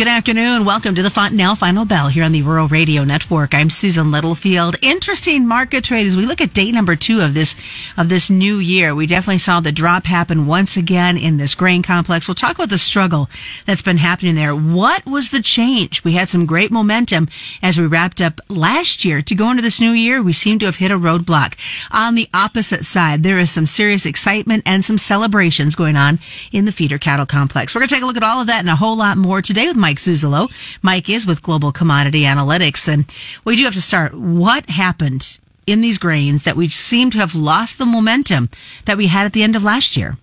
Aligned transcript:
Good 0.00 0.08
afternoon. 0.08 0.64
Welcome 0.64 0.94
to 0.94 1.02
the 1.02 1.10
Fontanelle 1.10 1.56
Final 1.56 1.84
Bell 1.84 2.08
here 2.08 2.24
on 2.24 2.32
the 2.32 2.40
Rural 2.40 2.68
Radio 2.68 3.04
Network. 3.04 3.54
I'm 3.54 3.68
Susan 3.68 4.10
Littlefield. 4.10 4.76
Interesting 4.80 5.46
market 5.46 5.84
trade 5.84 6.06
as 6.06 6.16
we 6.16 6.24
look 6.24 6.40
at 6.40 6.54
day 6.54 6.72
number 6.72 6.96
two 6.96 7.20
of 7.20 7.34
this 7.34 7.54
of 7.98 8.08
this 8.08 8.30
new 8.30 8.56
year. 8.56 8.94
We 8.94 9.06
definitely 9.06 9.40
saw 9.40 9.60
the 9.60 9.72
drop 9.72 10.06
happen 10.06 10.46
once 10.46 10.74
again 10.78 11.18
in 11.18 11.36
this 11.36 11.54
grain 11.54 11.82
complex. 11.82 12.26
We'll 12.26 12.34
talk 12.34 12.54
about 12.54 12.70
the 12.70 12.78
struggle 12.78 13.28
that's 13.66 13.82
been 13.82 13.98
happening 13.98 14.36
there. 14.36 14.56
What 14.56 15.04
was 15.04 15.28
the 15.28 15.42
change? 15.42 16.02
We 16.02 16.14
had 16.14 16.30
some 16.30 16.46
great 16.46 16.70
momentum 16.70 17.28
as 17.62 17.76
we 17.76 17.86
wrapped 17.86 18.22
up 18.22 18.40
last 18.48 19.04
year. 19.04 19.20
To 19.20 19.34
go 19.34 19.50
into 19.50 19.62
this 19.62 19.82
new 19.82 19.90
year, 19.90 20.22
we 20.22 20.32
seem 20.32 20.58
to 20.60 20.64
have 20.64 20.76
hit 20.76 20.90
a 20.90 20.98
roadblock. 20.98 21.56
On 21.90 22.14
the 22.14 22.30
opposite 22.32 22.86
side, 22.86 23.22
there 23.22 23.38
is 23.38 23.50
some 23.50 23.66
serious 23.66 24.06
excitement 24.06 24.62
and 24.64 24.82
some 24.82 24.96
celebrations 24.96 25.74
going 25.74 25.96
on 25.96 26.20
in 26.52 26.64
the 26.64 26.72
feeder 26.72 26.96
cattle 26.96 27.26
complex. 27.26 27.74
We're 27.74 27.80
going 27.80 27.88
to 27.90 27.94
take 27.96 28.02
a 28.02 28.06
look 28.06 28.16
at 28.16 28.22
all 28.22 28.40
of 28.40 28.46
that 28.46 28.60
and 28.60 28.70
a 28.70 28.76
whole 28.76 28.96
lot 28.96 29.18
more 29.18 29.42
today 29.42 29.66
with 29.66 29.76
Mike 29.90 29.98
Zuzolo. 29.98 30.48
Mike 30.82 31.10
is 31.10 31.26
with 31.26 31.42
Global 31.42 31.72
Commodity 31.72 32.22
Analytics. 32.22 32.86
And 32.86 33.12
we 33.44 33.56
do 33.56 33.64
have 33.64 33.74
to 33.74 33.80
start. 33.80 34.14
What 34.14 34.70
happened 34.70 35.40
in 35.66 35.80
these 35.80 35.98
grains 35.98 36.44
that 36.44 36.54
we 36.54 36.68
seem 36.68 37.10
to 37.10 37.18
have 37.18 37.34
lost 37.34 37.76
the 37.76 37.84
momentum 37.84 38.50
that 38.84 38.96
we 38.96 39.08
had 39.08 39.26
at 39.26 39.32
the 39.32 39.42
end 39.42 39.56
of 39.56 39.64
last 39.64 39.96
year? 39.96 40.16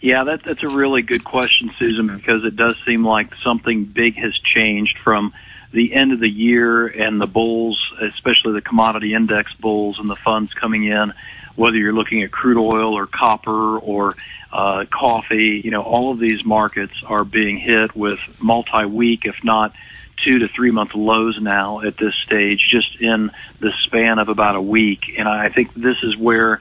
Yeah, 0.00 0.22
that, 0.22 0.44
that's 0.44 0.62
a 0.62 0.68
really 0.68 1.02
good 1.02 1.24
question, 1.24 1.72
Susan, 1.76 2.06
because 2.06 2.44
it 2.44 2.54
does 2.54 2.76
seem 2.86 3.04
like 3.04 3.34
something 3.42 3.82
big 3.82 4.14
has 4.14 4.38
changed 4.38 4.96
from 4.98 5.32
the 5.72 5.92
end 5.92 6.12
of 6.12 6.20
the 6.20 6.30
year 6.30 6.86
and 6.86 7.20
the 7.20 7.26
bulls, 7.26 7.92
especially 8.00 8.52
the 8.52 8.60
commodity 8.60 9.12
index 9.12 9.52
bulls 9.54 9.98
and 9.98 10.08
the 10.08 10.14
funds 10.14 10.54
coming 10.54 10.84
in, 10.84 11.12
whether 11.56 11.76
you're 11.76 11.92
looking 11.92 12.22
at 12.22 12.30
crude 12.30 12.58
oil 12.58 12.94
or 12.94 13.06
copper 13.06 13.78
or 13.78 14.14
uh, 14.52 14.84
coffee, 14.90 15.60
you 15.64 15.70
know, 15.70 15.82
all 15.82 16.12
of 16.12 16.18
these 16.18 16.44
markets 16.44 17.02
are 17.06 17.24
being 17.24 17.56
hit 17.56 17.96
with 17.96 18.20
multi-week, 18.40 19.24
if 19.24 19.42
not 19.42 19.72
two 20.16 20.40
to 20.40 20.48
three 20.48 20.70
month 20.70 20.94
lows 20.94 21.40
now 21.40 21.80
at 21.80 21.96
this 21.96 22.14
stage, 22.14 22.68
just 22.70 23.00
in 23.00 23.30
the 23.60 23.72
span 23.72 24.18
of 24.18 24.28
about 24.28 24.56
a 24.56 24.60
week. 24.60 25.14
And 25.18 25.28
I 25.28 25.48
think 25.48 25.74
this 25.74 26.02
is 26.02 26.16
where, 26.16 26.60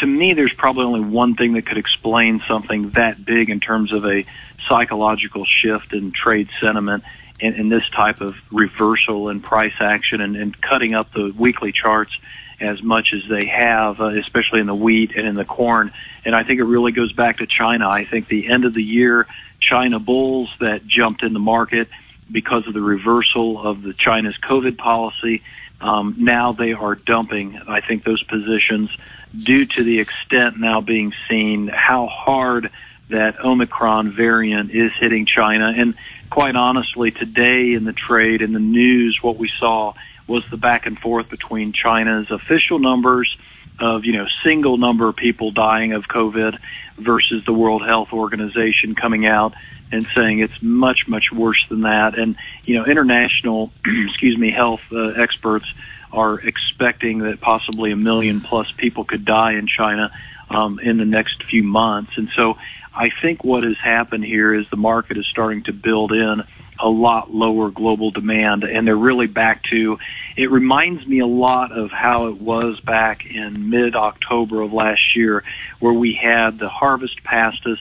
to 0.00 0.06
me, 0.06 0.34
there's 0.34 0.52
probably 0.52 0.84
only 0.84 1.00
one 1.00 1.34
thing 1.34 1.54
that 1.54 1.66
could 1.66 1.78
explain 1.78 2.40
something 2.46 2.90
that 2.90 3.24
big 3.24 3.50
in 3.50 3.60
terms 3.60 3.92
of 3.92 4.06
a 4.06 4.24
psychological 4.68 5.44
shift 5.44 5.92
in 5.92 6.12
trade 6.12 6.48
sentiment 6.60 7.04
and, 7.40 7.54
in 7.56 7.68
this 7.68 7.88
type 7.90 8.20
of 8.20 8.36
reversal 8.52 9.28
in 9.28 9.40
price 9.40 9.74
action 9.80 10.20
and, 10.20 10.36
and 10.36 10.60
cutting 10.60 10.94
up 10.94 11.12
the 11.12 11.32
weekly 11.36 11.72
charts 11.72 12.16
as 12.60 12.82
much 12.82 13.12
as 13.12 13.28
they 13.28 13.46
have, 13.46 14.00
uh, 14.00 14.06
especially 14.06 14.60
in 14.60 14.66
the 14.66 14.74
wheat 14.74 15.14
and 15.16 15.26
in 15.26 15.34
the 15.34 15.44
corn. 15.44 15.92
And 16.24 16.34
I 16.34 16.42
think 16.42 16.60
it 16.60 16.64
really 16.64 16.92
goes 16.92 17.12
back 17.12 17.38
to 17.38 17.46
China. 17.46 17.88
I 17.88 18.04
think 18.04 18.28
the 18.28 18.48
end 18.48 18.64
of 18.64 18.74
the 18.74 18.82
year, 18.82 19.26
China 19.60 19.98
bulls 19.98 20.54
that 20.60 20.86
jumped 20.86 21.22
in 21.22 21.32
the 21.32 21.40
market 21.40 21.88
because 22.30 22.66
of 22.66 22.74
the 22.74 22.80
reversal 22.80 23.64
of 23.64 23.82
the 23.82 23.92
China's 23.92 24.36
COVID 24.38 24.78
policy. 24.78 25.42
Um, 25.80 26.14
now 26.18 26.52
they 26.52 26.72
are 26.72 26.94
dumping, 26.94 27.60
I 27.68 27.80
think, 27.80 28.04
those 28.04 28.22
positions 28.22 28.90
due 29.36 29.66
to 29.66 29.84
the 29.84 30.00
extent 30.00 30.58
now 30.58 30.80
being 30.80 31.12
seen 31.28 31.68
how 31.68 32.06
hard 32.06 32.70
that 33.08 33.44
Omicron 33.44 34.12
variant 34.12 34.70
is 34.70 34.92
hitting 34.98 35.26
China. 35.26 35.72
And 35.76 35.94
quite 36.30 36.56
honestly, 36.56 37.10
today 37.10 37.74
in 37.74 37.84
the 37.84 37.92
trade, 37.92 38.42
in 38.42 38.52
the 38.52 38.58
news, 38.58 39.22
what 39.22 39.36
we 39.36 39.48
saw 39.48 39.94
was 40.26 40.44
the 40.50 40.56
back 40.56 40.86
and 40.86 40.98
forth 40.98 41.28
between 41.28 41.72
China's 41.72 42.30
official 42.30 42.78
numbers 42.78 43.36
of, 43.78 44.04
you 44.04 44.12
know, 44.12 44.26
single 44.42 44.78
number 44.78 45.08
of 45.08 45.16
people 45.16 45.50
dying 45.50 45.92
of 45.92 46.08
COVID 46.08 46.58
versus 46.96 47.44
the 47.44 47.52
World 47.52 47.84
Health 47.84 48.12
Organization 48.12 48.94
coming 48.94 49.26
out 49.26 49.54
and 49.92 50.06
saying 50.14 50.40
it's 50.40 50.60
much, 50.62 51.06
much 51.06 51.30
worse 51.32 51.64
than 51.68 51.82
that. 51.82 52.18
And, 52.18 52.36
you 52.64 52.76
know, 52.76 52.86
international, 52.86 53.70
excuse 53.86 54.36
me, 54.36 54.50
health 54.50 54.80
uh, 54.90 55.08
experts 55.10 55.72
are 56.12 56.40
expecting 56.40 57.18
that 57.20 57.40
possibly 57.40 57.92
a 57.92 57.96
million 57.96 58.40
plus 58.40 58.70
people 58.72 59.04
could 59.04 59.24
die 59.24 59.52
in 59.52 59.66
China 59.66 60.10
um, 60.50 60.78
in 60.78 60.96
the 60.96 61.04
next 61.04 61.44
few 61.44 61.62
months. 61.62 62.16
And 62.16 62.30
so 62.34 62.56
I 62.94 63.10
think 63.10 63.44
what 63.44 63.62
has 63.64 63.76
happened 63.76 64.24
here 64.24 64.54
is 64.54 64.68
the 64.70 64.76
market 64.76 65.18
is 65.18 65.26
starting 65.26 65.64
to 65.64 65.72
build 65.72 66.12
in 66.12 66.42
a 66.78 66.88
lot 66.88 67.32
lower 67.32 67.70
global 67.70 68.10
demand 68.10 68.64
and 68.64 68.86
they're 68.86 68.96
really 68.96 69.26
back 69.26 69.62
to 69.64 69.98
it 70.36 70.50
reminds 70.50 71.06
me 71.06 71.20
a 71.20 71.26
lot 71.26 71.72
of 71.72 71.90
how 71.90 72.26
it 72.26 72.40
was 72.40 72.78
back 72.80 73.26
in 73.26 73.70
mid 73.70 73.96
October 73.96 74.62
of 74.62 74.72
last 74.72 75.16
year 75.16 75.42
where 75.78 75.92
we 75.92 76.12
had 76.14 76.58
the 76.58 76.68
harvest 76.68 77.22
past 77.24 77.66
us 77.66 77.78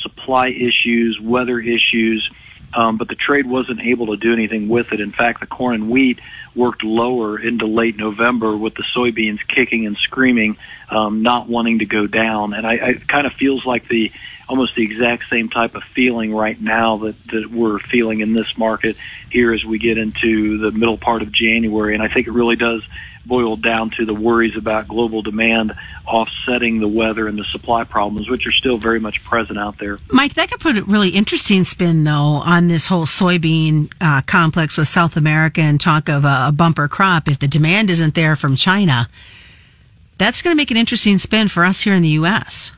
supply 0.00 0.48
issues 0.48 1.20
weather 1.20 1.58
issues 1.58 2.30
um, 2.72 2.98
but 2.98 3.08
the 3.08 3.14
trade 3.14 3.46
wasn't 3.46 3.80
able 3.80 4.06
to 4.06 4.16
do 4.16 4.32
anything 4.32 4.68
with 4.68 4.92
it. 4.92 5.00
In 5.00 5.10
fact 5.10 5.40
the 5.40 5.46
corn 5.46 5.74
and 5.74 5.90
wheat 5.90 6.20
worked 6.54 6.82
lower 6.82 7.38
into 7.38 7.66
late 7.66 7.96
November 7.96 8.56
with 8.56 8.74
the 8.74 8.84
soybeans 8.94 9.46
kicking 9.46 9.86
and 9.86 9.96
screaming 9.96 10.56
um, 10.90 11.22
not 11.22 11.48
wanting 11.48 11.80
to 11.80 11.86
go 11.86 12.06
down. 12.06 12.54
And 12.54 12.66
I, 12.66 12.72
I 12.72 12.88
it 12.90 13.08
kind 13.08 13.26
of 13.26 13.32
feels 13.34 13.64
like 13.64 13.88
the 13.88 14.12
almost 14.50 14.74
the 14.74 14.82
exact 14.82 15.28
same 15.28 15.48
type 15.48 15.76
of 15.76 15.84
feeling 15.84 16.34
right 16.34 16.60
now 16.60 16.96
that, 16.96 17.26
that 17.28 17.48
we're 17.52 17.78
feeling 17.78 18.18
in 18.18 18.32
this 18.32 18.58
market 18.58 18.96
here 19.30 19.52
as 19.52 19.64
we 19.64 19.78
get 19.78 19.96
into 19.96 20.58
the 20.58 20.72
middle 20.72 20.98
part 20.98 21.22
of 21.22 21.30
January. 21.30 21.94
And 21.94 22.02
I 22.02 22.08
think 22.08 22.26
it 22.26 22.32
really 22.32 22.56
does 22.56 22.82
boil 23.24 23.54
down 23.54 23.90
to 23.90 24.04
the 24.04 24.12
worries 24.12 24.56
about 24.56 24.88
global 24.88 25.22
demand 25.22 25.72
offsetting 26.04 26.80
the 26.80 26.88
weather 26.88 27.28
and 27.28 27.38
the 27.38 27.44
supply 27.44 27.84
problems, 27.84 28.28
which 28.28 28.44
are 28.44 28.50
still 28.50 28.76
very 28.76 28.98
much 28.98 29.22
present 29.22 29.56
out 29.56 29.78
there. 29.78 30.00
Mike, 30.10 30.34
that 30.34 30.50
could 30.50 30.58
put 30.58 30.76
a 30.76 30.82
really 30.82 31.10
interesting 31.10 31.62
spin, 31.62 32.02
though, 32.02 32.10
on 32.44 32.66
this 32.66 32.88
whole 32.88 33.06
soybean 33.06 33.92
uh, 34.00 34.20
complex 34.22 34.76
with 34.76 34.88
South 34.88 35.16
America 35.16 35.60
and 35.60 35.80
talk 35.80 36.08
of 36.08 36.24
a, 36.24 36.46
a 36.48 36.52
bumper 36.52 36.88
crop. 36.88 37.28
If 37.28 37.38
the 37.38 37.46
demand 37.46 37.88
isn't 37.88 38.16
there 38.16 38.34
from 38.34 38.56
China, 38.56 39.08
that's 40.18 40.42
going 40.42 40.52
to 40.52 40.56
make 40.56 40.72
an 40.72 40.76
interesting 40.76 41.18
spin 41.18 41.46
for 41.46 41.64
us 41.64 41.82
here 41.82 41.94
in 41.94 42.02
the 42.02 42.08
U.S. 42.08 42.72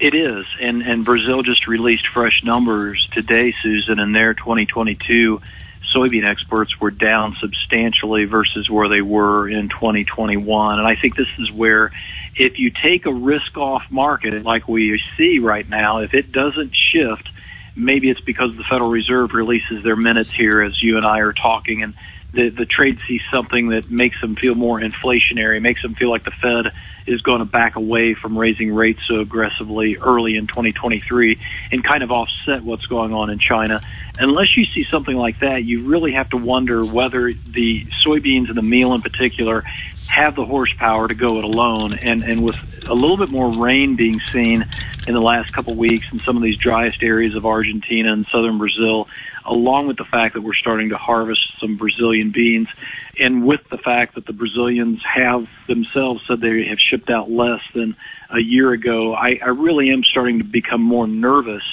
It 0.00 0.14
is, 0.14 0.44
and 0.60 0.82
and 0.82 1.04
Brazil 1.04 1.42
just 1.42 1.66
released 1.66 2.08
fresh 2.08 2.42
numbers 2.42 3.08
today, 3.12 3.54
Susan, 3.62 3.98
and 3.98 4.14
their 4.14 4.34
2022 4.34 5.40
soybean 5.92 6.24
exports 6.24 6.80
were 6.80 6.90
down 6.90 7.36
substantially 7.40 8.24
versus 8.24 8.68
where 8.68 8.88
they 8.88 9.02
were 9.02 9.48
in 9.48 9.68
2021. 9.68 10.78
And 10.78 10.88
I 10.88 10.96
think 10.96 11.16
this 11.16 11.28
is 11.38 11.50
where, 11.52 11.92
if 12.34 12.58
you 12.58 12.70
take 12.70 13.06
a 13.06 13.12
risk-off 13.12 13.84
market 13.90 14.42
like 14.42 14.68
we 14.68 15.00
see 15.16 15.38
right 15.38 15.68
now, 15.68 15.98
if 15.98 16.14
it 16.14 16.32
doesn't 16.32 16.74
shift, 16.74 17.28
maybe 17.76 18.10
it's 18.10 18.20
because 18.20 18.56
the 18.56 18.64
Federal 18.64 18.90
Reserve 18.90 19.34
releases 19.34 19.82
their 19.84 19.96
minutes 19.96 20.30
here 20.30 20.62
as 20.62 20.82
you 20.82 20.96
and 20.96 21.06
I 21.06 21.20
are 21.20 21.32
talking, 21.32 21.82
and 21.82 21.94
the 22.32 22.48
the 22.48 22.66
trade 22.66 23.00
sees 23.06 23.22
something 23.30 23.68
that 23.68 23.90
makes 23.90 24.20
them 24.20 24.36
feel 24.36 24.54
more 24.54 24.80
inflationary, 24.80 25.60
makes 25.60 25.82
them 25.82 25.94
feel 25.94 26.10
like 26.10 26.24
the 26.24 26.30
Fed 26.30 26.72
is 27.06 27.22
going 27.22 27.40
to 27.40 27.44
back 27.44 27.76
away 27.76 28.14
from 28.14 28.38
raising 28.38 28.74
rates 28.74 29.00
so 29.06 29.20
aggressively 29.20 29.96
early 29.96 30.36
in 30.36 30.46
2023 30.46 31.38
and 31.70 31.84
kind 31.84 32.02
of 32.02 32.10
offset 32.10 32.62
what's 32.62 32.86
going 32.86 33.12
on 33.12 33.30
in 33.30 33.38
China. 33.38 33.80
Unless 34.18 34.56
you 34.56 34.66
see 34.66 34.84
something 34.90 35.16
like 35.16 35.40
that, 35.40 35.64
you 35.64 35.86
really 35.86 36.12
have 36.12 36.28
to 36.30 36.36
wonder 36.36 36.84
whether 36.84 37.32
the 37.32 37.86
soybeans 38.04 38.48
and 38.48 38.56
the 38.56 38.62
meal 38.62 38.94
in 38.94 39.02
particular 39.02 39.64
have 40.08 40.34
the 40.36 40.44
horsepower 40.44 41.08
to 41.08 41.14
go 41.14 41.38
it 41.38 41.44
alone. 41.44 41.94
And, 41.94 42.22
and 42.22 42.42
with 42.42 42.56
a 42.86 42.94
little 42.94 43.16
bit 43.16 43.30
more 43.30 43.50
rain 43.50 43.96
being 43.96 44.20
seen 44.20 44.66
in 45.06 45.14
the 45.14 45.20
last 45.20 45.52
couple 45.52 45.74
weeks 45.74 46.06
in 46.12 46.20
some 46.20 46.36
of 46.36 46.42
these 46.42 46.56
driest 46.56 47.02
areas 47.02 47.34
of 47.34 47.46
Argentina 47.46 48.12
and 48.12 48.26
southern 48.26 48.58
Brazil, 48.58 49.08
along 49.44 49.88
with 49.88 49.96
the 49.96 50.04
fact 50.04 50.34
that 50.34 50.42
we're 50.42 50.54
starting 50.54 50.90
to 50.90 50.96
harvest 50.96 51.58
some 51.58 51.76
Brazilian 51.76 52.30
beans, 52.30 52.68
and 53.18 53.44
with 53.44 53.68
the 53.68 53.78
fact 53.78 54.14
that 54.14 54.26
the 54.26 54.32
Brazilians 54.32 55.02
have 55.04 55.48
themselves 55.66 56.22
said 56.26 56.40
they 56.40 56.64
have 56.64 56.78
shipped 56.78 57.10
out 57.10 57.30
less 57.30 57.60
than 57.74 57.96
a 58.30 58.38
year 58.38 58.70
ago, 58.72 59.14
I, 59.14 59.38
I 59.42 59.48
really 59.48 59.90
am 59.90 60.04
starting 60.04 60.38
to 60.38 60.44
become 60.44 60.80
more 60.80 61.06
nervous 61.06 61.64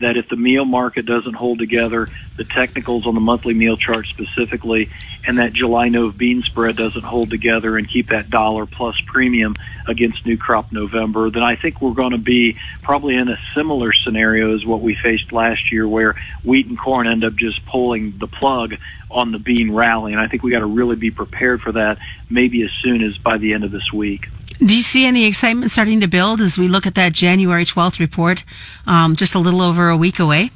that 0.00 0.16
if 0.16 0.28
the 0.28 0.36
meal 0.36 0.64
market 0.64 1.06
doesn't 1.06 1.34
hold 1.34 1.58
together, 1.58 2.08
the 2.36 2.44
technicals 2.44 3.06
on 3.06 3.14
the 3.14 3.20
monthly 3.20 3.54
meal 3.54 3.76
chart 3.76 4.06
specifically, 4.06 4.90
and 5.26 5.38
that 5.38 5.52
July 5.52 5.88
Nove 5.88 6.16
bean 6.16 6.42
spread 6.42 6.76
doesn't 6.76 7.04
hold 7.04 7.30
together 7.30 7.76
and 7.76 7.88
keep 7.88 8.08
that 8.08 8.30
dollar 8.30 8.66
plus 8.66 9.00
premium 9.06 9.56
against 9.86 10.24
new 10.24 10.36
crop 10.36 10.72
November, 10.72 11.30
then 11.30 11.42
I 11.42 11.56
think 11.56 11.82
we're 11.82 11.92
going 11.92 12.12
to 12.12 12.18
be 12.18 12.58
probably 12.82 13.16
in 13.16 13.28
a 13.28 13.38
similar 13.54 13.92
scenario 13.92 14.54
as 14.54 14.64
what 14.64 14.80
we 14.80 14.94
faced 14.94 15.32
last 15.32 15.70
year 15.70 15.86
where 15.86 16.16
wheat 16.44 16.66
and 16.66 16.78
corn 16.78 17.06
end 17.06 17.24
up 17.24 17.34
just 17.34 17.64
pulling 17.66 18.16
the 18.18 18.26
plug 18.26 18.76
on 19.10 19.32
the 19.32 19.38
bean 19.38 19.72
rally. 19.72 20.12
And 20.12 20.20
I 20.20 20.28
think 20.28 20.42
we 20.42 20.50
got 20.50 20.60
to 20.60 20.66
really 20.66 20.96
be 20.96 21.10
prepared 21.10 21.60
for 21.60 21.72
that 21.72 21.98
maybe 22.28 22.62
as 22.62 22.70
soon 22.82 23.02
as 23.02 23.18
by 23.18 23.38
the 23.38 23.52
end 23.52 23.64
of 23.64 23.70
this 23.70 23.92
week. 23.92 24.28
Do 24.64 24.76
you 24.76 24.82
see 24.82 25.06
any 25.06 25.24
excitement 25.24 25.70
starting 25.70 26.00
to 26.00 26.06
build 26.06 26.42
as 26.42 26.58
we 26.58 26.68
look 26.68 26.86
at 26.86 26.94
that 26.94 27.14
January 27.14 27.64
12th 27.64 27.98
report, 27.98 28.44
um, 28.86 29.16
just 29.16 29.34
a 29.34 29.38
little 29.38 29.62
over 29.62 29.88
a 29.88 29.96
week 29.96 30.18
away? 30.18 30.50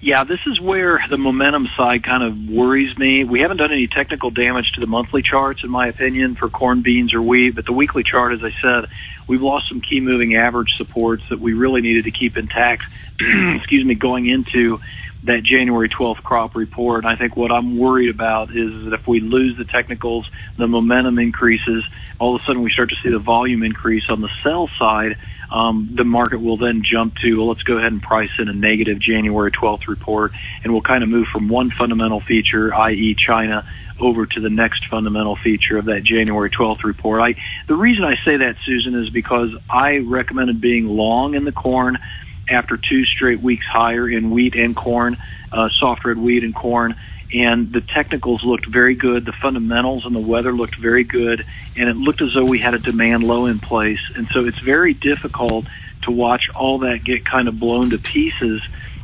Yeah, 0.00 0.24
this 0.24 0.40
is 0.46 0.58
where 0.58 1.04
the 1.10 1.18
momentum 1.18 1.68
side 1.76 2.02
kind 2.02 2.22
of 2.22 2.48
worries 2.48 2.96
me. 2.96 3.24
We 3.24 3.40
haven't 3.40 3.58
done 3.58 3.72
any 3.72 3.86
technical 3.86 4.30
damage 4.30 4.72
to 4.72 4.80
the 4.80 4.86
monthly 4.86 5.20
charts, 5.20 5.62
in 5.62 5.70
my 5.70 5.88
opinion, 5.88 6.34
for 6.34 6.48
corn, 6.48 6.80
beans, 6.80 7.12
or 7.12 7.20
wheat. 7.20 7.50
But 7.50 7.66
the 7.66 7.74
weekly 7.74 8.02
chart, 8.02 8.32
as 8.32 8.42
I 8.42 8.52
said, 8.52 8.86
we've 9.26 9.42
lost 9.42 9.68
some 9.68 9.82
key 9.82 10.00
moving 10.00 10.34
average 10.36 10.76
supports 10.76 11.22
that 11.28 11.40
we 11.40 11.52
really 11.52 11.82
needed 11.82 12.04
to 12.04 12.10
keep 12.10 12.38
intact. 12.38 12.84
excuse 13.20 13.84
me, 13.84 13.94
going 13.94 14.24
into 14.24 14.80
that 15.24 15.42
January 15.42 15.88
12th 15.88 16.22
crop 16.22 16.56
report. 16.56 17.04
I 17.04 17.16
think 17.16 17.36
what 17.36 17.52
I'm 17.52 17.78
worried 17.78 18.10
about 18.10 18.54
is 18.54 18.84
that 18.84 18.94
if 18.94 19.06
we 19.06 19.20
lose 19.20 19.56
the 19.56 19.64
technicals, 19.64 20.30
the 20.56 20.66
momentum 20.66 21.18
increases, 21.18 21.84
all 22.18 22.36
of 22.36 22.42
a 22.42 22.44
sudden 22.44 22.62
we 22.62 22.70
start 22.70 22.90
to 22.90 22.96
see 23.02 23.10
the 23.10 23.18
volume 23.18 23.62
increase 23.62 24.08
on 24.08 24.20
the 24.20 24.30
sell 24.42 24.68
side. 24.78 25.16
Um, 25.50 25.90
the 25.92 26.04
market 26.04 26.40
will 26.40 26.56
then 26.56 26.82
jump 26.82 27.16
to, 27.18 27.38
well, 27.38 27.48
let's 27.48 27.64
go 27.64 27.76
ahead 27.76 27.92
and 27.92 28.02
price 28.02 28.30
in 28.38 28.48
a 28.48 28.52
negative 28.52 28.98
January 29.00 29.50
12th 29.50 29.88
report, 29.88 30.32
and 30.62 30.72
we'll 30.72 30.82
kind 30.82 31.02
of 31.02 31.10
move 31.10 31.26
from 31.26 31.48
one 31.48 31.70
fundamental 31.70 32.20
feature, 32.20 32.72
i.e., 32.72 33.16
China, 33.16 33.66
over 33.98 34.26
to 34.26 34.40
the 34.40 34.48
next 34.48 34.86
fundamental 34.86 35.36
feature 35.36 35.76
of 35.76 35.86
that 35.86 36.04
January 36.04 36.50
12th 36.50 36.84
report. 36.84 37.20
I, 37.20 37.34
the 37.66 37.74
reason 37.74 38.04
I 38.04 38.16
say 38.24 38.38
that, 38.38 38.56
Susan, 38.64 38.94
is 38.94 39.10
because 39.10 39.50
I 39.68 39.98
recommended 39.98 40.60
being 40.60 40.86
long 40.86 41.34
in 41.34 41.44
the 41.44 41.52
corn 41.52 41.98
after 42.50 42.76
two 42.76 43.04
straight 43.04 43.40
weeks 43.40 43.66
higher 43.66 44.08
in 44.08 44.30
wheat 44.30 44.54
and 44.54 44.74
corn, 44.74 45.16
uh, 45.52 45.68
soft 45.68 46.04
red 46.04 46.18
wheat 46.18 46.44
and 46.44 46.54
corn. 46.54 46.96
And 47.32 47.72
the 47.72 47.80
technicals 47.80 48.42
looked 48.42 48.66
very 48.66 48.96
good. 48.96 49.24
The 49.24 49.32
fundamentals 49.32 50.04
and 50.04 50.14
the 50.14 50.20
weather 50.20 50.52
looked 50.52 50.76
very 50.76 51.04
good. 51.04 51.46
And 51.76 51.88
it 51.88 51.96
looked 51.96 52.22
as 52.22 52.34
though 52.34 52.44
we 52.44 52.58
had 52.58 52.74
a 52.74 52.78
demand 52.78 53.22
low 53.22 53.46
in 53.46 53.60
place. 53.60 54.00
And 54.16 54.28
so 54.28 54.46
it's 54.46 54.58
very 54.58 54.94
difficult 54.94 55.66
to 56.02 56.10
watch 56.10 56.50
all 56.54 56.80
that 56.80 57.04
get 57.04 57.24
kind 57.24 57.46
of 57.46 57.60
blown 57.60 57.90
to 57.90 57.98
pieces 57.98 58.62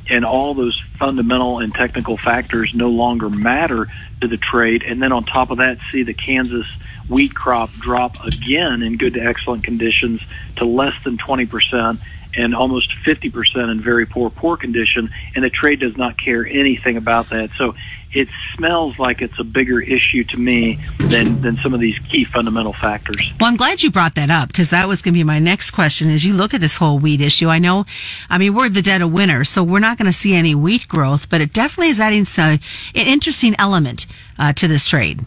and 0.08 0.25
all 0.25 0.54
those 0.54 0.81
fundamental 0.99 1.58
and 1.58 1.75
technical 1.75 2.16
factors 2.16 2.75
no 2.75 2.90
longer 2.90 3.28
matter 3.28 3.88
to 4.20 4.28
the 4.28 4.37
trade. 4.37 4.82
And 4.82 5.02
then 5.02 5.12
on 5.12 5.25
top 5.25 5.50
of 5.50 5.58
that, 5.58 5.78
see 5.90 6.02
the 6.02 6.14
Kansas 6.14 6.66
wheat 7.08 7.34
crop 7.34 7.70
drop 7.75 8.25
again 8.25 8.82
in 8.82 8.96
good 8.96 9.14
to 9.14 9.20
excellent 9.20 9.64
conditions 9.64 10.20
to 10.56 10.64
less 10.64 10.94
than 11.04 11.16
20% 11.16 12.00
and 12.36 12.54
almost 12.54 12.90
50% 13.04 13.70
in 13.70 13.80
very 13.80 14.06
poor, 14.06 14.30
poor 14.30 14.56
condition, 14.56 15.10
and 15.34 15.44
the 15.44 15.50
trade 15.50 15.80
does 15.80 15.96
not 15.96 16.18
care 16.18 16.46
anything 16.46 16.96
about 16.96 17.30
that. 17.30 17.50
So 17.56 17.74
it 18.12 18.28
smells 18.54 18.98
like 18.98 19.20
it's 19.20 19.38
a 19.38 19.44
bigger 19.44 19.80
issue 19.80 20.24
to 20.24 20.38
me 20.38 20.78
than, 20.98 21.40
than 21.42 21.56
some 21.58 21.74
of 21.74 21.80
these 21.80 21.98
key 21.98 22.24
fundamental 22.24 22.72
factors. 22.72 23.32
Well, 23.40 23.48
I'm 23.50 23.56
glad 23.56 23.82
you 23.82 23.90
brought 23.90 24.14
that 24.14 24.30
up 24.30 24.48
because 24.48 24.70
that 24.70 24.88
was 24.88 25.02
going 25.02 25.12
to 25.14 25.18
be 25.18 25.24
my 25.24 25.38
next 25.38 25.72
question 25.72 26.10
as 26.10 26.24
you 26.24 26.32
look 26.32 26.54
at 26.54 26.60
this 26.60 26.76
whole 26.76 26.98
wheat 26.98 27.20
issue. 27.20 27.48
I 27.48 27.58
know, 27.58 27.84
I 28.30 28.38
mean, 28.38 28.54
we're 28.54 28.68
the 28.68 28.82
dead 28.82 29.02
of 29.02 29.12
winter, 29.12 29.44
so 29.44 29.62
we're 29.62 29.80
not 29.80 29.98
going 29.98 30.06
to 30.06 30.16
see 30.16 30.34
any 30.34 30.54
wheat 30.54 30.88
growth, 30.88 31.28
but 31.28 31.40
it 31.40 31.52
definitely 31.52 31.88
is 31.88 32.00
adding 32.00 32.24
some, 32.24 32.46
an 32.46 32.60
interesting 32.94 33.54
element 33.58 34.06
uh, 34.38 34.52
to 34.54 34.68
this 34.68 34.86
trade. 34.86 35.24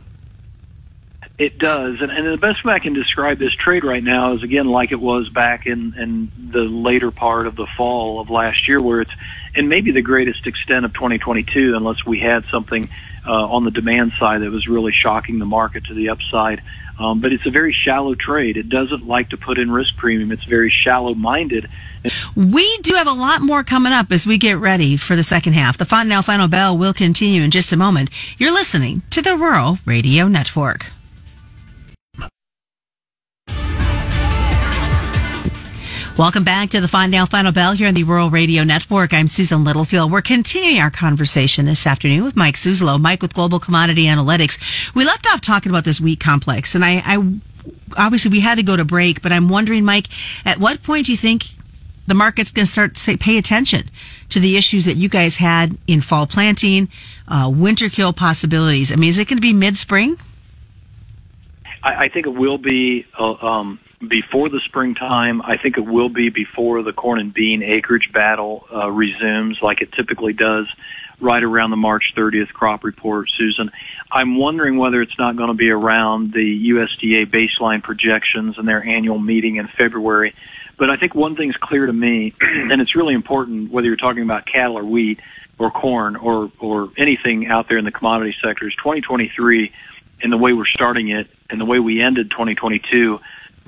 It 1.39 1.57
does, 1.57 2.01
and, 2.01 2.12
and 2.12 2.27
the 2.27 2.36
best 2.36 2.65
way 2.65 2.74
I 2.74 2.80
can 2.80 2.91
describe 2.91 3.39
this 3.39 3.53
trade 3.53 3.86
right 3.86 4.03
now 4.03 4.33
is 4.33 4.44
again 4.44 4.68
like 4.68 4.91
it 4.91 5.00
was 5.00 5.30
back 5.30 5.65
in, 5.68 5.94
in 5.97 6.30
the 6.51 6.63
later 6.63 7.12
part 7.12 7.47
of 7.47 7.56
the 7.56 7.65
fall 7.77 8.19
of 8.19 8.30
last 8.30 8.68
year, 8.68 8.81
where 8.81 9.00
it's 9.00 9.13
in 9.56 9.69
maybe 9.69 9.91
the 9.91 10.01
greatest 10.01 10.47
extent 10.47 10.83
of 10.83 10.94
2022, 10.94 11.77
unless 11.77 12.06
we 12.06 12.19
had 12.19 12.44
something 12.51 12.89
uh, 13.25 13.31
on 13.31 13.63
the 13.63 13.71
demand 13.71 14.12
side 14.19 14.41
that 14.41 14.51
was 14.51 14.68
really 14.68 14.91
shocking 14.91 15.39
the 15.39 15.45
market 15.45 15.86
to 15.86 15.94
the 15.94 16.09
upside. 16.09 16.62
Um, 17.00 17.21
but 17.21 17.31
it's 17.31 17.45
a 17.45 17.51
very 17.51 17.71
shallow 17.71 18.15
trade. 18.15 18.57
It 18.57 18.68
doesn't 18.68 19.07
like 19.07 19.30
to 19.30 19.38
put 19.38 19.57
in 19.57 19.71
risk 19.71 19.95
premium. 19.95 20.33
It's 20.33 20.44
very 20.44 20.69
shallow 20.69 21.13
minded. 21.13 21.69
We 22.36 22.77
do 22.80 22.95
have 22.95 23.07
a 23.07 23.13
lot 23.13 23.41
more 23.41 23.63
coming 23.63 23.94
up 23.94 24.12
as 24.12 24.27
we 24.27 24.38
get 24.38 24.57
ready 24.57 24.97
for 24.97 25.15
the 25.15 25.24
second 25.24 25.53
half. 25.53 25.77
The 25.77 25.86
Fontanelle 25.86 26.21
Final 26.21 26.50
Bell 26.50 26.77
will 26.77 26.94
continue 26.94 27.44
in 27.44 27.51
just 27.51 27.71
a 27.71 27.77
moment. 27.77 28.09
You're 28.38 28.51
listening 28.51 29.03
to 29.12 29.21
the 29.21 29.38
Rural 29.38 29.80
Radio 29.86 30.27
Network. 30.27 30.91
Welcome 36.19 36.44
back 36.44 36.71
to 36.71 36.81
the 36.81 36.89
Final 36.89 37.25
Final 37.27 37.54
Bell 37.54 37.71
here 37.71 37.88
on 37.88 37.94
the 37.94 38.04
Rural 38.04 38.30
Radio 38.30 38.66
Network. 38.66 39.13
I'm 39.13 39.30
Susan 39.30 39.63
Littlefield. 39.63 40.12
We're 40.12 40.21
continuing 40.21 40.81
our 40.81 40.92
conversation 40.92 41.66
this 41.66 41.88
afternoon 41.88 42.25
with 42.25 42.36
Mike 42.36 42.56
Zuzolo, 42.56 43.00
Mike 43.00 43.21
with 43.21 43.33
Global 43.33 43.57
Commodity 43.57 44.04
Analytics. 44.04 44.60
We 44.94 45.06
left 45.06 45.25
off 45.27 45.39
talking 45.39 45.71
about 45.71 45.86
this 45.86 46.01
wheat 46.01 46.19
complex, 46.19 46.75
and 46.75 46.83
I, 46.83 47.01
I 47.06 47.39
obviously 47.98 48.31
we 48.31 48.42
had 48.42 48.56
to 48.56 48.63
go 48.63 48.75
to 48.75 48.83
break, 48.83 49.21
but 49.21 49.31
I'm 49.31 49.48
wondering, 49.48 49.86
Mike, 49.86 50.07
at 50.45 50.57
what 50.60 50.83
point 50.83 51.06
do 51.06 51.13
you 51.13 51.18
think 51.18 51.45
the 52.06 52.16
market's 52.16 52.51
going 52.51 52.65
to 52.65 52.72
start 52.72 52.95
to 52.95 53.01
say, 53.01 53.15
pay 53.15 53.38
attention 53.38 53.89
to 54.27 54.42
the 54.42 54.57
issues 54.57 54.83
that 54.83 54.98
you 54.98 55.07
guys 55.07 55.38
had 55.38 55.77
in 55.88 56.01
fall 56.01 56.27
planting, 56.27 56.89
uh, 57.30 57.50
winter 57.50 57.88
kill 57.88 58.12
possibilities? 58.12 58.92
I 58.92 58.98
mean, 58.98 59.07
is 59.07 59.19
it 59.19 59.30
going 59.30 59.38
to 59.38 59.42
be 59.42 59.54
mid 59.54 59.77
spring? 59.77 60.19
I, 61.81 61.94
I 61.94 62.10
think 62.10 62.25
it 62.25 62.33
will 62.33 62.57
be. 62.57 63.06
Uh, 63.18 63.36
um, 63.36 63.80
before 64.06 64.50
the 64.50 64.60
springtime. 64.62 65.42
I 65.42 65.57
think 65.57 65.78
it 65.78 65.86
will 65.86 66.10
be 66.10 66.30
before 66.30 66.81
the 66.84 66.94
corn 66.94 67.19
and 67.19 67.34
bean 67.34 67.62
acreage 67.63 68.12
battle 68.12 68.66
uh, 68.74 68.90
resumes, 68.90 69.62
like 69.62 69.81
it 69.81 69.92
typically 69.92 70.34
does 70.34 70.68
right 71.19 71.44
around 71.44 71.72
the 71.72 71.78
March 71.78 72.13
30th 72.16 72.54
crop 72.54 72.84
report, 72.84 73.30
Susan. 73.30 73.72
I'm 74.10 74.38
wondering 74.38 74.78
whether 74.78 75.01
it's 75.01 75.18
not 75.19 75.36
going 75.36 75.50
to 75.50 75.54
be 75.54 75.69
around 75.69 76.31
the 76.31 76.69
USDA 76.72 77.25
baseline 77.28 77.84
projections 77.84 78.57
and 78.57 78.68
their 78.68 78.81
annual 78.81 79.19
meeting 79.19 79.57
in 79.57 79.68
February. 79.68 80.34
But 80.78 80.90
I 80.90 80.96
think 80.96 81.13
one 81.13 81.36
thing's 81.36 81.57
clear 81.57 81.86
to 81.86 81.94
me, 81.94 82.34
and 82.42 82.81
it's 82.81 82.96
really 82.96 83.13
important 83.13 83.69
whether 83.69 83.88
you're 83.88 83.98
talking 83.98 84.24
about 84.24 84.46
cattle 84.46 84.78
or 84.78 84.86
wheat 84.86 85.19
or 85.57 85.72
corn 85.72 86.16
or, 86.16 86.50
or 86.60 86.90
anything 86.96 87.48
out 87.48 87.68
there 87.68 87.78
in 87.78 87.84
the 87.84 87.92
commodity 87.92 88.36
sectors, 88.42 88.74
2023 88.78 89.74
and 90.22 90.31
the 90.31 90.38
way 90.38 90.54
we're 90.54 90.66
starting 90.66 91.10
it 91.10 91.28
and 91.50 91.60
the 91.60 91.66
way 91.66 91.80
we 91.80 92.01
ended 92.01 92.31
2022 92.31 93.19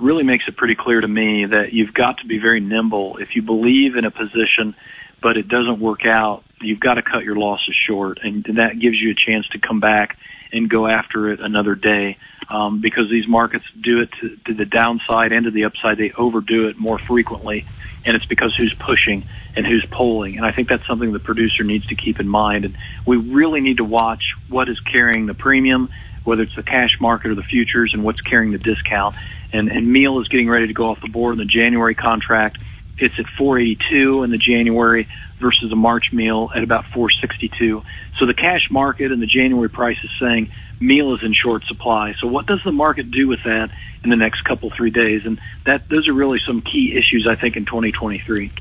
really 0.01 0.23
makes 0.23 0.47
it 0.47 0.55
pretty 0.55 0.75
clear 0.75 0.99
to 0.99 1.07
me 1.07 1.45
that 1.45 1.73
you've 1.73 1.93
got 1.93 2.19
to 2.19 2.25
be 2.25 2.39
very 2.39 2.59
nimble. 2.59 3.17
If 3.17 3.35
you 3.35 3.41
believe 3.41 3.95
in 3.95 4.05
a 4.05 4.11
position, 4.11 4.75
but 5.21 5.37
it 5.37 5.47
doesn't 5.47 5.79
work 5.79 6.05
out, 6.05 6.43
you've 6.59 6.79
got 6.79 6.95
to 6.95 7.01
cut 7.01 7.23
your 7.23 7.35
losses 7.35 7.75
short, 7.75 8.19
and 8.23 8.43
that 8.43 8.79
gives 8.79 8.99
you 8.99 9.11
a 9.11 9.15
chance 9.15 9.47
to 9.49 9.59
come 9.59 9.79
back 9.79 10.17
and 10.51 10.69
go 10.69 10.87
after 10.87 11.31
it 11.31 11.39
another 11.39 11.75
day. 11.75 12.17
Um, 12.49 12.81
because 12.81 13.09
these 13.09 13.29
markets 13.29 13.63
do 13.79 14.01
it 14.01 14.11
to, 14.19 14.35
to 14.47 14.53
the 14.53 14.65
downside 14.65 15.31
and 15.31 15.45
to 15.45 15.51
the 15.51 15.63
upside, 15.63 15.97
they 15.97 16.11
overdo 16.11 16.67
it 16.67 16.77
more 16.77 16.99
frequently, 16.99 17.65
and 18.03 18.13
it's 18.13 18.25
because 18.25 18.53
who's 18.55 18.73
pushing 18.73 19.23
and 19.55 19.65
who's 19.65 19.85
pulling. 19.85 20.35
And 20.35 20.45
I 20.45 20.51
think 20.51 20.67
that's 20.67 20.85
something 20.85 21.13
the 21.13 21.19
producer 21.19 21.63
needs 21.63 21.87
to 21.87 21.95
keep 21.95 22.19
in 22.19 22.27
mind. 22.27 22.65
And 22.65 22.77
we 23.05 23.15
really 23.15 23.61
need 23.61 23.77
to 23.77 23.85
watch 23.85 24.33
what 24.49 24.67
is 24.67 24.81
carrying 24.81 25.27
the 25.27 25.33
premium, 25.33 25.89
whether 26.25 26.43
it's 26.43 26.55
the 26.55 26.63
cash 26.63 26.99
market 26.99 27.31
or 27.31 27.35
the 27.35 27.43
futures, 27.43 27.93
and 27.93 28.03
what's 28.03 28.19
carrying 28.19 28.51
the 28.51 28.57
discount 28.57 29.15
and, 29.53 29.69
and 29.69 29.91
meal 29.91 30.19
is 30.19 30.27
getting 30.27 30.49
ready 30.49 30.67
to 30.67 30.73
go 30.73 30.89
off 30.89 31.01
the 31.01 31.09
board 31.09 31.33
in 31.33 31.39
the 31.39 31.45
January 31.45 31.95
contract. 31.95 32.57
It's 32.97 33.17
at 33.17 33.25
482 33.25 34.23
in 34.23 34.29
the 34.29 34.37
January 34.37 35.07
versus 35.39 35.71
a 35.71 35.75
March 35.75 36.13
meal 36.13 36.51
at 36.55 36.63
about 36.63 36.85
462. 36.85 37.83
So 38.17 38.25
the 38.25 38.33
cash 38.33 38.69
market 38.69 39.11
and 39.11 39.21
the 39.21 39.27
January 39.27 39.69
price 39.69 39.97
is 40.03 40.11
saying 40.19 40.51
meal 40.79 41.13
is 41.15 41.23
in 41.23 41.33
short 41.33 41.63
supply. 41.63 42.13
So 42.19 42.27
what 42.27 42.45
does 42.45 42.63
the 42.63 42.71
market 42.71 43.11
do 43.11 43.27
with 43.27 43.43
that 43.43 43.71
in 44.03 44.09
the 44.09 44.15
next 44.15 44.43
couple 44.43 44.69
three 44.69 44.91
days? 44.91 45.25
And 45.25 45.39
that 45.65 45.89
those 45.89 46.07
are 46.07 46.13
really 46.13 46.39
some 46.39 46.61
key 46.61 46.95
issues 46.95 47.27
I 47.27 47.35
think 47.35 47.57
in 47.57 47.65
2023. 47.65 48.51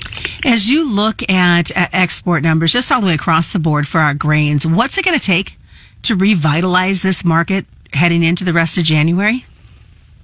As 0.45 0.71
you 0.71 0.91
look 0.91 1.23
at, 1.31 1.71
at 1.73 1.91
export 1.93 2.43
numbers 2.43 2.73
just 2.73 2.91
all 2.91 3.01
the 3.01 3.09
way 3.09 3.15
across 3.15 3.53
the 3.53 3.59
board 3.59 3.87
for 3.87 4.01
our 4.01 4.15
grains, 4.15 4.67
what's 4.67 4.97
it 4.97 5.05
going 5.05 5.19
to 5.19 5.25
take 5.25 5.59
to 6.03 6.17
revitalize 6.17 7.03
this 7.03 7.25
market 7.25 7.67
heading 7.93 8.23
into 8.23 8.45
the 8.45 8.53
rest 8.53 8.79
of 8.79 8.85
January? 8.85 9.45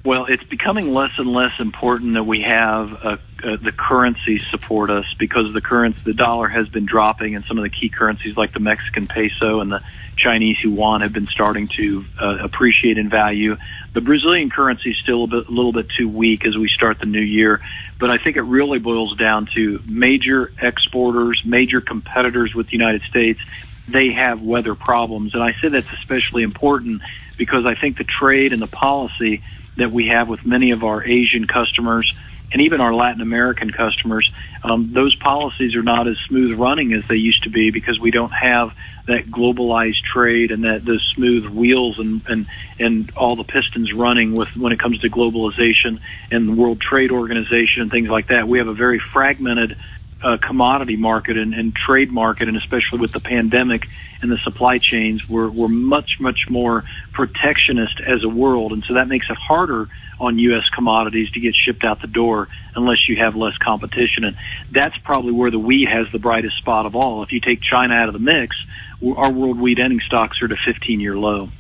Well, 0.07 0.27
it's 0.27 0.45
becoming 0.45 0.95
less 0.95 1.11
and 1.19 1.33
less 1.33 1.59
important 1.59 2.15
that 2.15 2.23
we 2.23 2.43
have 2.43 2.93
uh, 2.93 3.17
uh, 3.43 3.57
the 3.61 3.73
currency 3.77 4.39
support 4.39 4.89
us 4.89 5.05
because 5.19 5.53
the 5.53 5.61
currency, 5.61 5.99
the 6.05 6.15
dollar 6.15 6.47
has 6.47 6.69
been 6.69 6.87
dropping, 6.87 7.35
and 7.35 7.45
some 7.47 7.59
of 7.59 7.65
the 7.65 7.71
key 7.71 7.89
currencies 7.89 8.37
like 8.37 8.53
the 8.53 8.61
Mexican 8.61 9.09
peso 9.09 9.59
and 9.59 9.73
the 9.73 9.83
Chinese 10.17 10.63
yuan 10.63 11.01
have 11.01 11.13
been 11.13 11.27
starting 11.27 11.67
to 11.79 12.05
uh, 12.21 12.39
appreciate 12.41 12.99
in 12.99 13.11
value. 13.11 13.57
The 13.95 14.01
Brazilian 14.01 14.49
currency 14.49 14.93
is 14.93 14.97
still 14.99 15.25
a, 15.25 15.27
bit, 15.27 15.49
a 15.49 15.51
little 15.51 15.73
bit 15.73 15.89
too 15.89 16.09
weak 16.09 16.47
as 16.47 16.57
we 16.57 16.69
start 16.69 17.01
the 17.01 17.07
new 17.07 17.19
year, 17.19 17.61
but 17.99 18.09
I 18.09 18.19
think 18.19 18.37
it 18.37 18.43
really 18.43 18.79
boils 18.79 19.17
down 19.17 19.47
to 19.57 19.83
major 19.87 20.53
exporters, 20.63 21.43
major 21.45 21.81
competitors 21.81 22.55
with 22.55 22.67
the 22.67 22.75
United 22.75 23.03
States. 23.03 23.41
They 23.89 24.13
have 24.13 24.41
weather 24.41 24.77
problems, 24.77 25.35
and 25.35 25.43
I 25.43 25.55
say 25.61 25.67
that's 25.67 25.93
especially 25.93 26.45
important 26.45 27.03
because 27.37 27.67
I 27.67 27.75
think 27.75 27.99
the 27.99 28.05
trade 28.05 28.53
and 28.53 28.63
the 28.63 28.69
policy 28.69 29.43
that 29.77 29.93
we 29.93 30.09
have 30.09 30.29
with 30.29 30.45
many 30.45 30.71
of 30.71 30.85
our 30.85 31.05
Asian 31.05 31.47
customers 31.47 32.13
and 32.53 32.63
even 32.63 32.81
our 32.81 32.95
Latin 32.95 33.21
American 33.21 33.71
customers, 33.71 34.31
um, 34.63 34.93
those 34.93 35.15
policies 35.17 35.75
are 35.75 35.83
not 35.83 36.07
as 36.07 36.17
smooth 36.29 36.59
running 36.59 36.93
as 36.93 37.03
they 37.09 37.17
used 37.17 37.43
to 37.43 37.51
be 37.51 37.71
because 37.71 37.99
we 37.99 38.11
don't 38.11 38.33
have 38.33 38.73
that 39.07 39.27
globalized 39.27 40.03
trade 40.03 40.51
and 40.51 40.65
that 40.65 40.85
those 40.85 41.03
smooth 41.15 41.47
wheels 41.47 41.99
and 41.99 42.23
and 42.27 42.47
and 42.79 43.13
all 43.17 43.37
the 43.37 43.45
pistons 43.45 43.93
running 43.93 44.35
with 44.35 44.49
when 44.57 44.73
it 44.73 44.79
comes 44.79 45.01
to 45.01 45.11
globalization 45.11 46.01
and 46.31 46.49
the 46.49 46.53
World 46.53 46.81
Trade 46.81 47.13
Organization 47.13 47.83
and 47.83 47.91
things 47.91 48.09
like 48.09 48.29
that. 48.29 48.49
We 48.49 48.59
have 48.59 48.69
a 48.69 48.75
very 48.75 49.01
fragmented 49.13 49.77
uh, 50.23 50.39
commodity 50.39 50.97
market 50.97 51.37
and, 51.37 51.55
and 51.55 51.75
trade 51.75 52.11
market, 52.11 52.49
and 52.49 52.57
especially 52.57 52.99
with 52.99 53.13
the 53.13 53.21
pandemic 53.21 53.89
and 54.23 54.31
the 54.31 54.39
supply 54.39 54.79
chains, 54.79 55.29
we're, 55.29 55.49
we're 55.49 55.69
much, 55.69 56.19
much 56.21 56.49
more 56.49 56.85
protectionist 57.13 58.01
as 58.01 58.25
a 58.25 58.29
world. 58.29 58.73
And 58.73 58.83
so 58.85 58.95
that 58.95 59.09
makes 59.09 59.29
it 59.29 59.37
harder 59.37 59.89
on 60.19 60.39
U.S. 60.39 60.69
commodities 60.71 61.31
to 61.33 61.41
get 61.41 61.55
shipped 61.55 61.85
out 61.85 62.01
the 62.01 62.07
door 62.07 62.49
unless 62.75 63.09
you 63.09 63.17
have 63.17 63.37
less 63.37 63.57
competition. 63.59 64.25
And 64.25 64.37
that's 64.71 64.97
probably 64.99 65.33
where 65.33 65.51
the 65.51 65.59
wheat 65.59 65.89
has 65.89 66.11
the 66.11 66.19
brightest 66.19 66.57
spot 66.57 66.87
of 66.87 66.97
all. 66.97 67.23
If 67.23 67.33
you 67.33 67.41
take 67.41 67.61
China 67.61 67.95
out 67.95 68.09
of 68.09 68.15
the 68.15 68.19
mix, 68.19 68.65
our 69.05 69.31
world 69.31 69.61
wheat 69.61 69.79
ending 69.79 70.01
stocks 70.01 70.41
are 70.41 70.47
at 70.47 70.53
a 70.53 70.57
15 70.57 71.01
year 71.01 71.17
low. 71.19 71.51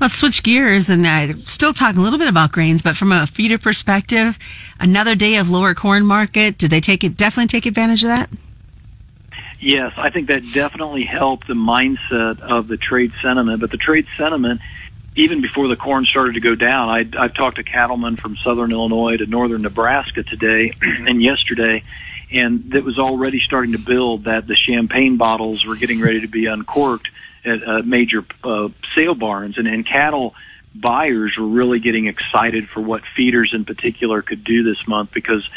Let's 0.00 0.14
switch 0.14 0.42
gears 0.42 0.88
and 0.88 1.06
uh, 1.06 1.34
still 1.44 1.74
talk 1.74 1.94
a 1.94 2.00
little 2.00 2.18
bit 2.18 2.26
about 2.26 2.52
grains, 2.52 2.80
but 2.80 2.96
from 2.96 3.12
a 3.12 3.26
feeder 3.26 3.58
perspective, 3.58 4.38
another 4.78 5.14
day 5.14 5.36
of 5.36 5.50
lower 5.50 5.74
corn 5.74 6.06
market. 6.06 6.56
Did 6.56 6.70
they 6.70 6.80
take 6.80 7.04
it? 7.04 7.18
Definitely 7.18 7.48
take 7.48 7.66
advantage 7.66 8.02
of 8.02 8.08
that. 8.08 8.30
Yes, 9.60 9.92
I 9.98 10.08
think 10.08 10.28
that 10.28 10.42
definitely 10.54 11.04
helped 11.04 11.46
the 11.46 11.54
mindset 11.54 12.40
of 12.40 12.66
the 12.66 12.78
trade 12.78 13.12
sentiment. 13.20 13.60
But 13.60 13.70
the 13.70 13.76
trade 13.76 14.06
sentiment, 14.16 14.62
even 15.16 15.42
before 15.42 15.68
the 15.68 15.76
corn 15.76 16.06
started 16.06 16.32
to 16.32 16.40
go 16.40 16.54
down, 16.54 16.88
I, 16.88 17.22
I've 17.22 17.34
talked 17.34 17.56
to 17.56 17.62
cattlemen 17.62 18.16
from 18.16 18.36
southern 18.36 18.72
Illinois 18.72 19.18
to 19.18 19.26
northern 19.26 19.60
Nebraska 19.60 20.22
today 20.22 20.72
and 20.80 21.22
yesterday, 21.22 21.82
and 22.32 22.74
it 22.74 22.84
was 22.84 22.98
already 22.98 23.40
starting 23.40 23.72
to 23.72 23.78
build 23.78 24.24
that 24.24 24.46
the 24.46 24.56
champagne 24.56 25.18
bottles 25.18 25.66
were 25.66 25.76
getting 25.76 26.00
ready 26.00 26.22
to 26.22 26.28
be 26.28 26.46
uncorked 26.46 27.10
at 27.44 27.66
uh, 27.66 27.82
major 27.82 28.24
uh, 28.44 28.68
sale 28.94 29.14
barns, 29.14 29.58
and, 29.58 29.66
and 29.66 29.86
cattle 29.86 30.34
buyers 30.74 31.36
were 31.36 31.46
really 31.46 31.80
getting 31.80 32.06
excited 32.06 32.68
for 32.68 32.80
what 32.80 33.02
feeders 33.16 33.52
in 33.54 33.64
particular 33.64 34.22
could 34.22 34.44
do 34.44 34.62
this 34.62 34.86
month 34.86 35.12
because 35.12 35.48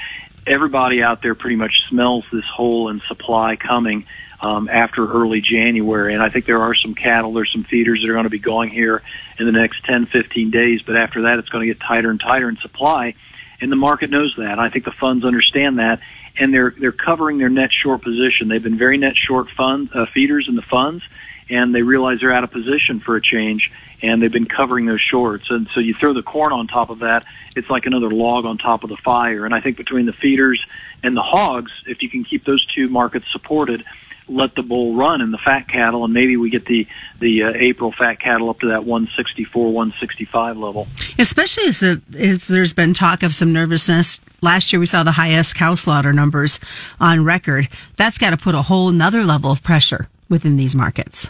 everybody 0.47 1.01
out 1.01 1.21
there 1.21 1.35
pretty 1.35 1.55
much 1.55 1.87
smells 1.89 2.25
this 2.31 2.45
hole 2.45 2.89
in 2.89 3.01
supply 3.07 3.55
coming 3.55 4.05
um, 4.41 4.67
after 4.67 5.09
early 5.09 5.39
January. 5.39 6.13
And 6.13 6.21
I 6.21 6.29
think 6.29 6.45
there 6.45 6.61
are 6.61 6.73
some 6.73 6.95
cattle, 6.95 7.33
there's 7.33 7.51
some 7.51 7.63
feeders 7.63 8.01
that 8.01 8.09
are 8.09 8.13
going 8.13 8.25
to 8.25 8.29
be 8.29 8.39
going 8.39 8.69
here 8.69 9.01
in 9.39 9.45
the 9.45 9.51
next 9.51 9.85
10, 9.85 10.07
15 10.07 10.51
days. 10.51 10.81
But 10.81 10.97
after 10.97 11.23
that, 11.23 11.39
it's 11.39 11.49
going 11.49 11.67
to 11.67 11.73
get 11.73 11.79
tighter 11.79 12.09
and 12.09 12.19
tighter 12.19 12.49
in 12.49 12.57
supply. 12.57 13.13
And 13.61 13.71
the 13.71 13.77
market 13.77 14.09
knows 14.09 14.35
that. 14.37 14.59
I 14.59 14.69
think 14.69 14.83
the 14.83 14.91
funds 14.91 15.23
understand 15.23 15.79
that. 15.79 16.01
And 16.37 16.53
they're, 16.53 16.71
they're 16.71 16.91
covering 16.91 17.37
their 17.37 17.49
net 17.49 17.71
short 17.71 18.01
position. 18.01 18.47
They've 18.47 18.61
been 18.61 18.77
very 18.77 18.97
net 18.97 19.15
short 19.15 19.49
fund, 19.49 19.89
uh, 19.93 20.07
feeders 20.07 20.47
in 20.49 20.55
the 20.55 20.63
funds 20.63 21.03
and 21.49 21.73
they 21.73 21.81
realize 21.81 22.19
they're 22.19 22.33
out 22.33 22.43
of 22.43 22.51
position 22.51 22.99
for 22.99 23.15
a 23.15 23.21
change 23.21 23.71
and 24.01 24.21
they've 24.21 24.31
been 24.31 24.45
covering 24.45 24.85
those 24.85 25.01
shorts. 25.01 25.49
And 25.49 25.67
so 25.69 25.79
you 25.79 25.93
throw 25.93 26.13
the 26.13 26.23
corn 26.23 26.51
on 26.51 26.67
top 26.67 26.89
of 26.89 26.99
that, 26.99 27.25
it's 27.55 27.69
like 27.69 27.85
another 27.85 28.09
log 28.09 28.45
on 28.45 28.57
top 28.57 28.83
of 28.83 28.89
the 28.89 28.97
fire. 28.97 29.45
And 29.45 29.53
I 29.53 29.61
think 29.61 29.77
between 29.77 30.05
the 30.05 30.13
feeders 30.13 30.63
and 31.01 31.15
the 31.15 31.21
hogs, 31.21 31.71
if 31.87 32.01
you 32.01 32.09
can 32.09 32.23
keep 32.23 32.43
those 32.43 32.65
two 32.65 32.89
markets 32.89 33.31
supported, 33.31 33.83
let 34.27 34.55
the 34.55 34.63
bull 34.63 34.95
run 34.95 35.21
in 35.21 35.31
the 35.31 35.37
fat 35.37 35.67
cattle, 35.67 36.05
and 36.05 36.13
maybe 36.13 36.37
we 36.37 36.49
get 36.49 36.65
the 36.65 36.87
the 37.19 37.43
uh, 37.43 37.51
April 37.53 37.91
fat 37.91 38.21
cattle 38.21 38.49
up 38.49 38.61
to 38.61 38.67
that 38.67 38.85
164, 38.85 39.65
165 39.65 40.57
level. 40.57 40.87
Especially 41.19 41.65
as, 41.65 41.79
the, 41.79 42.01
as 42.17 42.47
there's 42.47 42.73
been 42.73 42.93
talk 42.93 43.23
of 43.23 43.35
some 43.35 43.51
nervousness. 43.51 44.21
Last 44.41 44.71
year 44.71 44.79
we 44.79 44.85
saw 44.85 45.03
the 45.03 45.11
highest 45.11 45.55
cow 45.55 45.75
slaughter 45.75 46.13
numbers 46.13 46.59
on 46.99 47.25
record. 47.25 47.67
That's 47.97 48.17
got 48.17 48.29
to 48.29 48.37
put 48.37 48.55
a 48.55 48.63
whole 48.63 48.89
another 48.89 49.23
level 49.23 49.51
of 49.51 49.61
pressure 49.61 50.07
within 50.29 50.57
these 50.57 50.75
markets. 50.75 51.29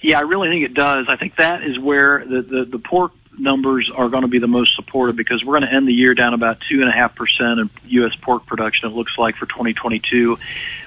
Yeah, 0.00 0.18
I 0.18 0.22
really 0.22 0.48
think 0.48 0.64
it 0.64 0.74
does. 0.74 1.06
I 1.08 1.16
think 1.16 1.36
that 1.36 1.62
is 1.62 1.78
where 1.78 2.24
the, 2.24 2.42
the, 2.42 2.64
the 2.64 2.78
pork 2.78 3.12
numbers 3.38 3.90
are 3.94 4.08
going 4.08 4.22
to 4.22 4.28
be 4.28 4.38
the 4.38 4.48
most 4.48 4.74
supportive 4.76 5.16
because 5.16 5.44
we're 5.44 5.58
going 5.58 5.68
to 5.68 5.74
end 5.74 5.88
the 5.88 5.92
year 5.92 6.14
down 6.14 6.34
about 6.34 6.58
two 6.68 6.80
and 6.80 6.88
a 6.88 6.92
half 6.92 7.14
percent 7.14 7.60
in 7.60 7.70
U.S. 7.86 8.14
pork 8.20 8.46
production. 8.46 8.90
It 8.90 8.94
looks 8.94 9.16
like 9.18 9.36
for 9.36 9.46
2022, 9.46 10.38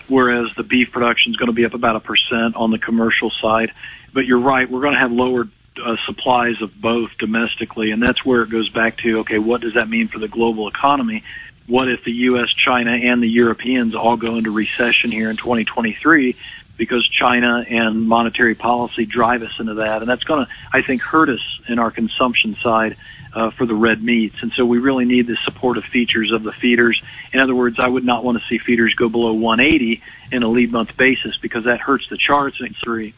whereas 0.07 0.53
the 0.55 0.63
beef 0.63 0.91
production 0.91 1.31
is 1.31 1.37
going 1.37 1.47
to 1.47 1.53
be 1.53 1.65
up 1.65 1.73
about 1.73 1.95
a 1.95 1.99
percent 1.99 2.55
on 2.55 2.71
the 2.71 2.79
commercial 2.79 3.29
side. 3.29 3.71
But 4.13 4.25
you're 4.25 4.39
right, 4.39 4.69
we're 4.69 4.81
going 4.81 4.93
to 4.93 4.99
have 4.99 5.11
lower 5.11 5.47
uh, 5.83 5.97
supplies 6.05 6.61
of 6.61 6.79
both 6.79 7.11
domestically, 7.17 7.91
and 7.91 8.01
that's 8.01 8.23
where 8.23 8.43
it 8.43 8.49
goes 8.49 8.69
back 8.69 8.97
to 8.97 9.19
okay, 9.19 9.39
what 9.39 9.61
does 9.61 9.73
that 9.73 9.89
mean 9.89 10.07
for 10.07 10.19
the 10.19 10.27
global 10.27 10.67
economy? 10.67 11.23
What 11.65 11.89
if 11.89 12.03
the 12.03 12.11
U.S., 12.11 12.49
China, 12.49 12.91
and 12.91 13.23
the 13.23 13.27
Europeans 13.27 13.95
all 13.95 14.17
go 14.17 14.35
into 14.35 14.51
recession 14.51 15.11
here 15.11 15.29
in 15.29 15.37
2023? 15.37 16.35
Because 16.77 17.07
China 17.07 17.65
and 17.69 18.07
monetary 18.07 18.55
policy 18.55 19.05
drive 19.05 19.43
us 19.43 19.59
into 19.59 19.75
that, 19.75 20.01
and 20.01 20.09
that's 20.09 20.23
going 20.23 20.45
to, 20.45 20.51
I 20.71 20.81
think, 20.81 21.01
hurt 21.01 21.29
us 21.29 21.41
in 21.67 21.79
our 21.79 21.91
consumption 21.91 22.55
side 22.55 22.97
uh, 23.33 23.51
for 23.51 23.65
the 23.65 23.75
red 23.75 24.03
meats. 24.03 24.41
And 24.41 24.51
so 24.53 24.65
we 24.65 24.79
really 24.79 25.05
need 25.05 25.27
the 25.27 25.37
supportive 25.43 25.85
features 25.85 26.31
of 26.31 26.43
the 26.43 26.51
feeders. 26.51 27.01
In 27.31 27.39
other 27.39 27.55
words, 27.55 27.79
I 27.79 27.87
would 27.87 28.03
not 28.03 28.23
want 28.23 28.39
to 28.39 28.47
see 28.47 28.57
feeders 28.57 28.95
go 28.95 29.09
below 29.09 29.33
180 29.33 30.01
in 30.31 30.43
a 30.43 30.47
lead 30.47 30.71
month 30.71 30.95
basis 30.97 31.37
because 31.37 31.65
that 31.65 31.79
hurts 31.79 32.09
the 32.09 32.17
charts 32.17 32.59
and 32.59 32.75
three. 32.83 33.13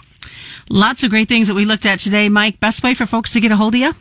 Lots 0.69 1.03
of 1.03 1.09
great 1.09 1.27
things 1.27 1.47
that 1.47 1.55
we 1.55 1.65
looked 1.65 1.85
at 1.85 1.99
today, 1.99 2.29
Mike. 2.29 2.59
Best 2.59 2.83
way 2.83 2.93
for 2.93 3.05
folks 3.05 3.33
to 3.33 3.39
get 3.39 3.51
a 3.51 3.55
hold 3.55 3.75
of 3.75 3.79
you? 3.79 3.93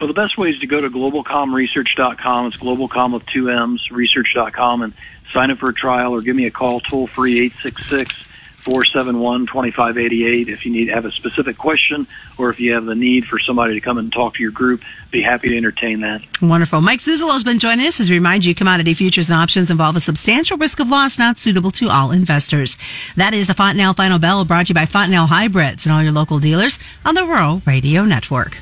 Well, 0.00 0.08
the 0.08 0.14
best 0.14 0.36
way 0.36 0.50
is 0.50 0.58
to 0.60 0.66
go 0.66 0.80
to 0.80 0.90
globalcomresearch.com. 0.90 2.46
It's 2.46 2.56
globalcom 2.56 3.14
with 3.14 3.26
two 3.26 3.50
M's, 3.50 3.90
research.com, 3.90 4.82
and 4.82 4.92
sign 5.32 5.50
up 5.50 5.58
for 5.58 5.68
a 5.68 5.74
trial 5.74 6.14
or 6.14 6.22
give 6.22 6.34
me 6.34 6.46
a 6.46 6.50
call 6.50 6.80
toll 6.80 7.06
free 7.06 7.38
866 7.46 8.14
471 8.64 9.46
2588. 9.46 10.48
If 10.48 10.64
you 10.64 10.72
need 10.72 10.88
have 10.88 11.04
a 11.04 11.12
specific 11.12 11.58
question 11.58 12.06
or 12.38 12.50
if 12.50 12.58
you 12.58 12.72
have 12.72 12.84
the 12.86 12.94
need 12.94 13.26
for 13.26 13.38
somebody 13.38 13.74
to 13.74 13.80
come 13.80 13.98
and 13.98 14.12
talk 14.12 14.34
to 14.34 14.42
your 14.42 14.52
group, 14.52 14.82
be 15.10 15.22
happy 15.22 15.48
to 15.48 15.56
entertain 15.56 16.00
that. 16.00 16.22
Wonderful. 16.40 16.80
Mike 16.80 17.00
Zuzolo 17.00 17.32
has 17.32 17.44
been 17.44 17.58
joining 17.58 17.86
us 17.86 18.00
as 18.00 18.10
we 18.10 18.16
remind 18.16 18.44
you 18.44 18.54
commodity 18.54 18.94
futures 18.94 19.28
and 19.28 19.38
options 19.38 19.70
involve 19.70 19.96
a 19.96 20.00
substantial 20.00 20.56
risk 20.56 20.80
of 20.80 20.88
loss 20.88 21.18
not 21.18 21.38
suitable 21.38 21.70
to 21.72 21.88
all 21.88 22.10
investors. 22.10 22.76
That 23.16 23.34
is 23.34 23.46
the 23.46 23.54
Fontanelle 23.54 23.94
Final 23.94 24.18
Bell 24.18 24.44
brought 24.44 24.66
to 24.66 24.70
you 24.70 24.74
by 24.74 24.86
Fontanelle 24.86 25.26
Hybrids 25.26 25.86
and 25.86 25.92
all 25.92 26.02
your 26.02 26.12
local 26.12 26.38
dealers 26.38 26.78
on 27.04 27.14
the 27.14 27.24
Rural 27.24 27.62
Radio 27.66 28.04
Network. 28.04 28.58